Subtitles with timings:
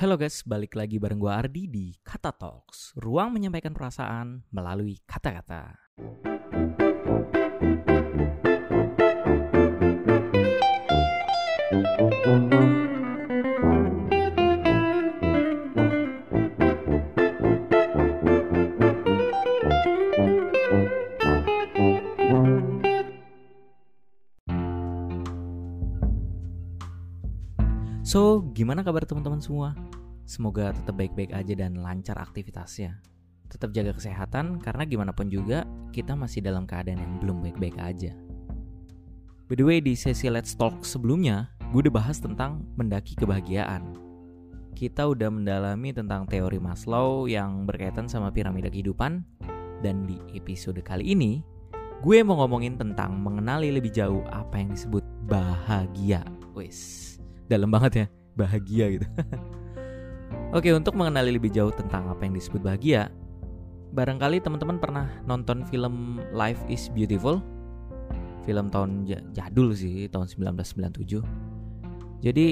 [0.00, 5.76] Halo guys, balik lagi bareng gue Ardi di Kata Talks, ruang menyampaikan perasaan melalui kata-kata.
[28.10, 29.70] So, gimana kabar teman-teman semua?
[30.26, 32.98] Semoga tetap baik-baik aja dan lancar aktivitasnya.
[33.46, 35.62] Tetap jaga kesehatan karena gimana pun juga
[35.94, 38.10] kita masih dalam keadaan yang belum baik-baik aja.
[39.46, 43.94] By the way, di sesi Let's Talk sebelumnya, gue udah bahas tentang mendaki kebahagiaan.
[44.74, 49.22] Kita udah mendalami tentang teori Maslow yang berkaitan sama piramida kehidupan.
[49.86, 51.46] Dan di episode kali ini,
[52.02, 56.26] gue mau ngomongin tentang mengenali lebih jauh apa yang disebut bahagia.
[56.58, 57.14] Wis,
[57.50, 58.06] dalam banget ya
[58.38, 59.06] bahagia gitu.
[60.56, 63.10] Oke untuk mengenali lebih jauh tentang apa yang disebut bahagia
[63.90, 67.42] Barangkali teman-teman pernah nonton film Life is Beautiful?
[68.46, 69.02] Film tahun
[69.34, 72.46] jadul sih tahun 1997 Jadi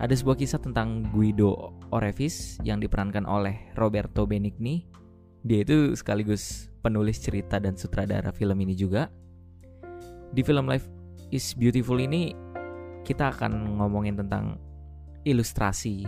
[0.00, 4.88] ada sebuah kisah tentang Guido Orevis yang diperankan oleh Roberto Benigni.
[5.44, 9.12] Dia itu sekaligus penulis cerita dan sutradara film ini juga.
[10.32, 10.88] Di film Life
[11.28, 12.32] is Beautiful ini
[13.06, 14.60] kita akan ngomongin tentang
[15.24, 16.04] ilustrasi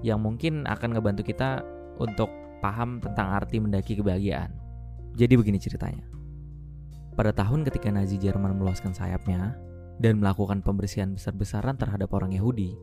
[0.00, 1.64] yang mungkin akan ngebantu kita
[1.98, 2.30] untuk
[2.62, 4.54] paham tentang arti mendaki kebahagiaan.
[5.18, 6.06] Jadi begini ceritanya.
[7.18, 9.58] Pada tahun ketika Nazi Jerman meluaskan sayapnya
[9.98, 12.78] dan melakukan pembersihan besar-besaran terhadap orang Yahudi,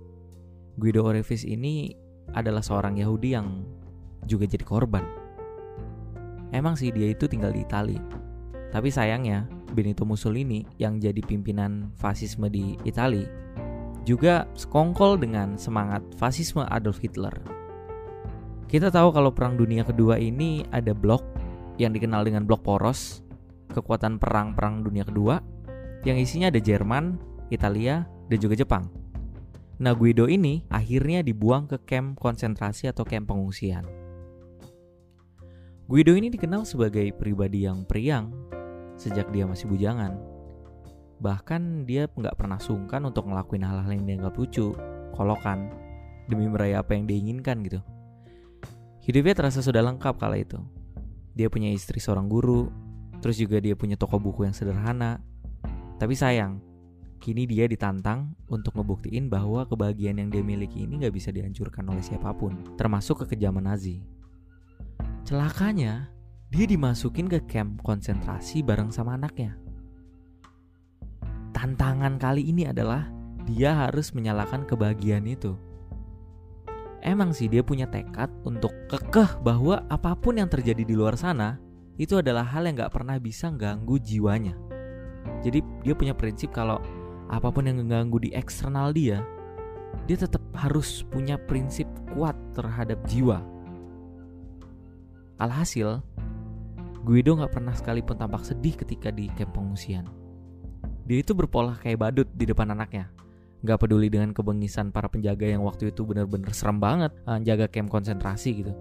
[0.75, 1.95] Guido Orevis ini
[2.35, 3.63] adalah seorang Yahudi yang
[4.27, 5.07] juga jadi korban.
[6.51, 8.03] Emang sih dia itu tinggal di Italia,
[8.75, 13.27] tapi sayangnya Benito Mussolini yang jadi pimpinan fasisme di Italia
[14.05, 17.33] juga sekongkol dengan semangat fasisme Adolf Hitler.
[18.69, 21.25] Kita tahu kalau Perang Dunia Kedua ini ada blok
[21.81, 23.25] yang dikenal dengan blok poros,
[23.73, 25.41] kekuatan perang Perang Dunia Kedua,
[26.05, 27.17] yang isinya ada Jerman,
[27.49, 28.87] Italia, dan juga Jepang.
[29.81, 33.83] Nah Guido ini akhirnya dibuang ke camp konsentrasi atau camp pengungsian.
[35.85, 38.44] Guido ini dikenal sebagai pribadi yang periang
[38.95, 40.15] sejak dia masih bujangan.
[41.19, 44.75] Bahkan dia nggak pernah sungkan untuk ngelakuin hal-hal yang dianggap lucu,
[45.15, 45.71] kolokan,
[46.27, 47.79] demi meraih apa yang diinginkan gitu.
[49.05, 50.57] Hidupnya terasa sudah lengkap kala itu.
[51.37, 52.71] Dia punya istri seorang guru,
[53.21, 55.21] terus juga dia punya toko buku yang sederhana.
[56.01, 56.59] Tapi sayang,
[57.21, 62.01] kini dia ditantang untuk ngebuktiin bahwa kebahagiaan yang dia miliki ini nggak bisa dihancurkan oleh
[62.03, 64.01] siapa pun, termasuk kekejaman Nazi.
[65.25, 66.09] Celakanya,
[66.55, 69.59] dia dimasukin ke camp konsentrasi bareng sama anaknya.
[71.51, 73.11] Tantangan kali ini adalah
[73.43, 75.59] dia harus menyalakan kebahagiaan itu.
[77.03, 81.59] Emang sih dia punya tekad untuk kekeh bahwa apa pun yang terjadi di luar sana
[81.99, 84.55] itu adalah hal yang gak pernah bisa ganggu jiwanya.
[85.43, 86.79] Jadi dia punya prinsip kalau
[87.27, 89.27] apa pun yang mengganggu di eksternal dia,
[90.07, 91.85] dia tetap harus punya prinsip
[92.15, 93.43] kuat terhadap jiwa.
[95.35, 95.99] Alhasil,
[97.05, 100.09] Guido gak pernah sekalipun tampak sedih ketika di camp pengungsian.
[101.05, 103.13] Dia itu berpola kayak badut di depan anaknya.
[103.61, 107.93] Gak peduli dengan kebengisan para penjaga yang waktu itu bener-bener serem banget uh, jaga camp
[107.93, 108.73] konsentrasi gitu.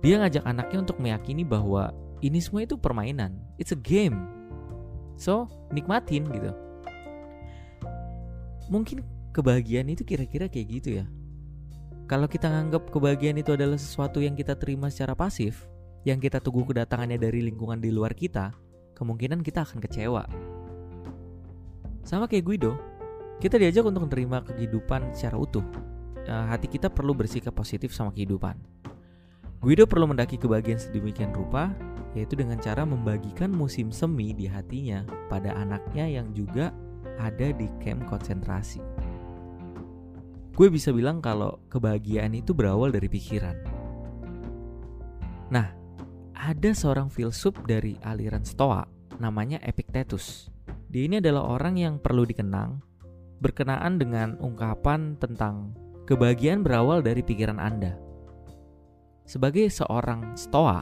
[0.00, 1.92] Dia ngajak anaknya untuk meyakini bahwa
[2.24, 3.36] ini semua itu permainan.
[3.60, 4.24] It's a game.
[5.20, 6.56] So, nikmatin gitu.
[8.72, 9.04] Mungkin
[9.36, 11.06] kebahagiaan itu kira-kira kayak gitu ya.
[12.08, 15.68] Kalau kita nganggap kebahagiaan itu adalah sesuatu yang kita terima secara pasif,
[16.06, 18.54] yang kita tunggu kedatangannya dari lingkungan di luar kita,
[18.94, 20.22] kemungkinan kita akan kecewa.
[22.06, 22.78] Sama kayak Guido,
[23.38, 25.64] kita diajak untuk menerima kehidupan secara utuh.
[26.26, 28.58] Eh, hati kita perlu bersikap positif sama kehidupan.
[29.58, 31.74] Guido perlu mendaki kebahagiaan sedemikian rupa,
[32.14, 36.70] yaitu dengan cara membagikan musim semi di hatinya pada anaknya yang juga
[37.18, 38.80] ada di camp konsentrasi.
[40.54, 43.54] Gue bisa bilang kalau kebahagiaan itu berawal dari pikiran.
[45.54, 45.70] Nah,
[46.48, 48.80] ada seorang filsuf dari aliran Stoa
[49.20, 50.48] namanya Epictetus.
[50.88, 52.80] Dia ini adalah orang yang perlu dikenang
[53.44, 55.76] berkenaan dengan ungkapan tentang
[56.08, 58.00] kebahagiaan berawal dari pikiran Anda.
[59.28, 60.80] Sebagai seorang Stoa,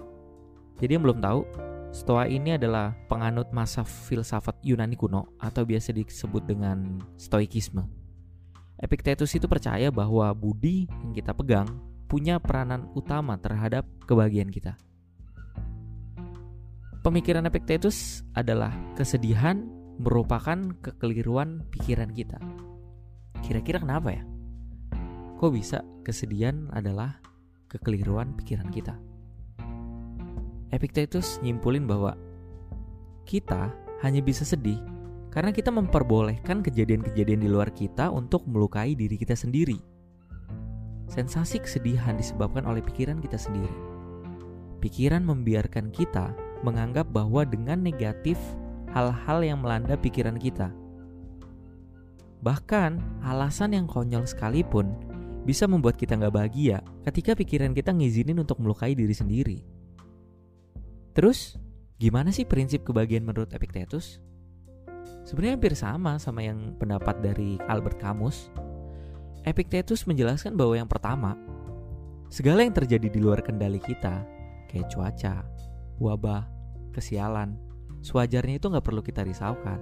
[0.79, 1.43] jadi yang belum tahu,
[1.91, 7.83] Stoa ini adalah penganut masa filsafat Yunani kuno atau biasa disebut dengan Stoikisme.
[8.79, 11.67] Epictetus itu percaya bahwa budi yang kita pegang
[12.07, 14.79] punya peranan utama terhadap kebahagiaan kita.
[17.07, 19.63] Pemikiran Epictetus adalah kesedihan
[20.03, 22.35] merupakan kekeliruan pikiran kita.
[23.47, 24.27] Kira-kira kenapa ya?
[25.39, 27.23] kok bisa kesedihan adalah
[27.71, 28.99] kekeliruan pikiran kita.
[30.75, 32.19] Epictetus nyimpulin bahwa
[33.23, 33.71] kita
[34.03, 34.83] hanya bisa sedih
[35.31, 39.79] karena kita memperbolehkan kejadian-kejadian di luar kita untuk melukai diri kita sendiri.
[41.07, 43.95] Sensasi kesedihan disebabkan oleh pikiran kita sendiri.
[44.83, 48.35] Pikiran membiarkan kita menganggap bahwa dengan negatif
[48.91, 50.75] hal-hal yang melanda pikiran kita.
[52.43, 54.91] Bahkan alasan yang konyol sekalipun
[55.47, 59.59] bisa membuat kita nggak bahagia ketika pikiran kita ngizinin untuk melukai diri sendiri.
[61.15, 61.55] Terus,
[62.03, 64.19] gimana sih prinsip kebahagiaan menurut Epictetus?
[65.27, 68.51] Sebenarnya hampir sama sama yang pendapat dari Albert Camus.
[69.47, 71.39] Epictetus menjelaskan bahwa yang pertama,
[72.27, 74.27] segala yang terjadi di luar kendali kita,
[74.67, 75.47] kayak cuaca,
[76.03, 76.56] wabah,
[76.97, 77.61] kesialan,
[78.01, 79.77] sewajarnya itu nggak perlu kita risaukan.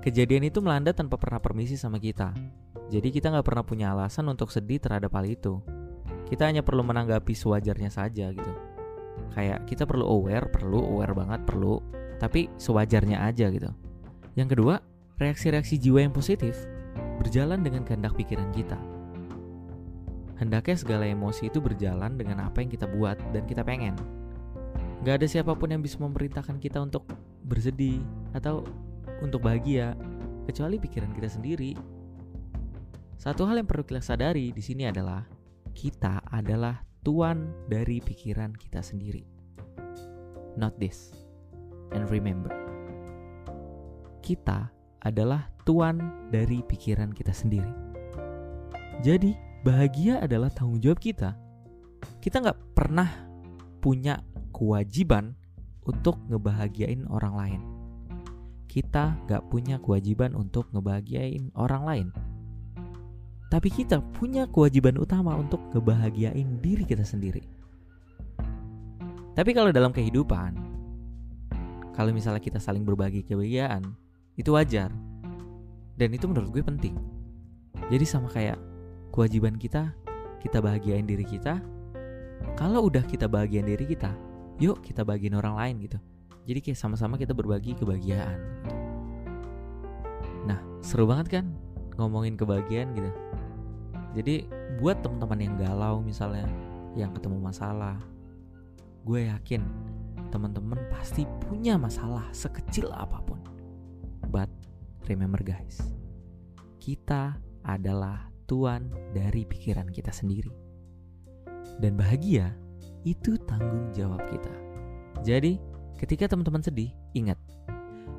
[0.00, 2.32] Kejadian itu melanda tanpa pernah permisi sama kita.
[2.88, 5.60] Jadi kita nggak pernah punya alasan untuk sedih terhadap hal itu.
[6.30, 8.52] Kita hanya perlu menanggapi sewajarnya saja gitu.
[9.34, 11.82] Kayak kita perlu aware, perlu aware banget, perlu.
[12.22, 13.68] Tapi sewajarnya aja gitu.
[14.38, 14.74] Yang kedua,
[15.18, 16.54] reaksi-reaksi jiwa yang positif
[17.18, 18.78] berjalan dengan kehendak pikiran kita.
[20.36, 23.96] Hendaknya segala emosi itu berjalan dengan apa yang kita buat dan kita pengen.
[25.06, 27.06] Gak ada siapa pun yang bisa memerintahkan kita untuk
[27.46, 28.02] bersedih
[28.34, 28.66] atau
[29.22, 29.94] untuk bahagia,
[30.50, 31.78] kecuali pikiran kita sendiri.
[33.14, 35.22] Satu hal yang perlu kita sadari di sini adalah
[35.78, 39.22] kita adalah tuan dari pikiran kita sendiri.
[40.58, 41.14] Not this.
[41.94, 42.50] And remember,
[44.26, 44.74] kita
[45.06, 46.02] adalah tuan
[46.34, 47.70] dari pikiran kita sendiri.
[49.06, 51.38] Jadi, bahagia adalah tanggung jawab kita.
[52.18, 53.06] Kita nggak pernah
[53.78, 54.18] punya
[54.56, 55.36] kewajiban
[55.84, 57.60] untuk ngebahagiain orang lain.
[58.64, 62.08] Kita nggak punya kewajiban untuk ngebahagiain orang lain.
[63.52, 67.44] Tapi kita punya kewajiban utama untuk ngebahagiain diri kita sendiri.
[69.36, 70.56] Tapi kalau dalam kehidupan,
[71.92, 73.94] kalau misalnya kita saling berbagi kebahagiaan,
[74.36, 74.92] itu wajar
[75.96, 76.94] dan itu menurut gue penting
[77.88, 78.60] jadi sama kayak
[79.10, 79.96] kewajiban kita
[80.44, 81.58] kita bahagiain diri kita
[82.54, 84.12] kalau udah kita bahagiain diri kita
[84.56, 85.98] yuk kita bagiin orang lain gitu.
[86.46, 88.38] Jadi kayak sama-sama kita berbagi kebahagiaan.
[90.46, 91.44] Nah seru banget kan
[91.98, 93.10] ngomongin kebahagiaan gitu.
[94.16, 94.48] Jadi
[94.80, 96.48] buat teman-teman yang galau misalnya
[96.96, 98.00] yang ketemu masalah
[99.04, 99.62] gue yakin
[100.34, 103.38] teman-teman pasti punya masalah sekecil apa pun.
[104.32, 104.50] But
[105.06, 105.78] remember guys,
[106.82, 110.50] kita adalah tuan dari pikiran kita sendiri.
[111.76, 112.54] Dan bahagia
[113.06, 114.50] itu tanggung jawab kita.
[115.22, 115.62] Jadi,
[115.96, 117.38] ketika teman-teman sedih, ingat,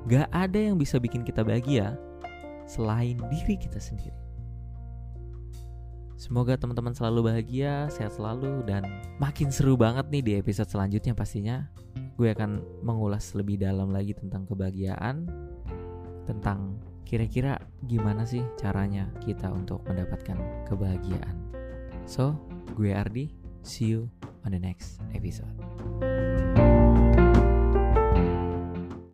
[0.08, 2.00] gak ada yang bisa bikin kita bahagia
[2.64, 4.16] selain diri kita sendiri.
[6.18, 8.82] Semoga teman-teman selalu bahagia, sehat selalu, dan
[9.22, 11.70] makin seru banget nih di episode selanjutnya pastinya.
[12.18, 15.30] Gue akan mengulas lebih dalam lagi tentang kebahagiaan,
[16.26, 21.38] tentang kira-kira gimana sih caranya kita untuk mendapatkan kebahagiaan.
[22.10, 22.34] So,
[22.74, 24.10] gue Ardi, see you
[24.48, 26.17] on the next episode.